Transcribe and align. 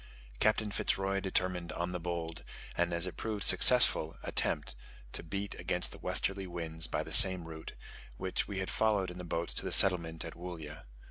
Captain 0.39 0.71
Fitz 0.71 0.97
Roy 0.97 1.19
determined 1.19 1.71
on 1.73 1.91
the 1.91 1.99
bold, 1.99 2.43
and 2.75 2.91
as 2.91 3.05
it 3.05 3.17
proved 3.17 3.43
successful, 3.43 4.17
attempt 4.23 4.75
to 5.13 5.21
beat 5.21 5.53
against 5.59 5.91
the 5.91 5.99
westerly 5.99 6.47
winds 6.47 6.87
by 6.87 7.03
the 7.03 7.13
same 7.13 7.43
route, 7.45 7.73
which 8.17 8.47
we 8.47 8.57
had 8.57 8.71
followed 8.71 9.11
in 9.11 9.19
the 9.19 9.23
boats 9.23 9.53
to 9.53 9.63
the 9.63 9.71
settlement 9.71 10.25
at 10.25 10.33
Woollya. 10.33 10.85